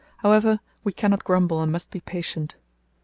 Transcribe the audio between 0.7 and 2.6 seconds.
we cannot grumble and must be patient.